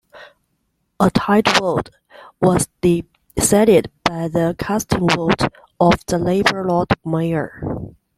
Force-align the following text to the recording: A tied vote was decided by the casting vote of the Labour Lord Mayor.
A 0.99 1.11
tied 1.11 1.47
vote 1.47 1.91
was 2.41 2.67
decided 2.81 3.91
by 4.03 4.29
the 4.29 4.55
casting 4.57 5.07
vote 5.07 5.43
of 5.79 6.03
the 6.07 6.17
Labour 6.17 6.63
Lord 6.65 6.87
Mayor. 7.05 7.63